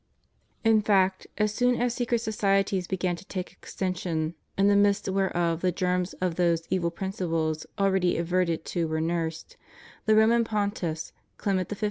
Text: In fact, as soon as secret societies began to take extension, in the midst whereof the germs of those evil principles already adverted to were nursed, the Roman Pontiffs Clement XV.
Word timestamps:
In 0.63 0.81
fact, 0.81 1.27
as 1.37 1.53
soon 1.53 1.79
as 1.79 1.93
secret 1.93 2.21
societies 2.21 2.87
began 2.87 3.15
to 3.17 3.25
take 3.25 3.51
extension, 3.51 4.33
in 4.57 4.67
the 4.67 4.75
midst 4.75 5.07
whereof 5.07 5.61
the 5.61 5.71
germs 5.71 6.13
of 6.13 6.37
those 6.37 6.63
evil 6.71 6.89
principles 6.89 7.67
already 7.77 8.17
adverted 8.17 8.65
to 8.65 8.87
were 8.87 8.99
nursed, 8.99 9.57
the 10.07 10.15
Roman 10.15 10.43
Pontiffs 10.43 11.11
Clement 11.37 11.69
XV. 11.71 11.79